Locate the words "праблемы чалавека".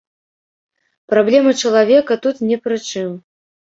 1.13-2.13